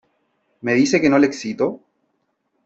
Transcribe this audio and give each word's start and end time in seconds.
¿me 0.61 0.73
dice 0.73 0.99
que 0.99 1.11
no 1.11 1.19
le 1.19 1.27
excito? 1.27 1.79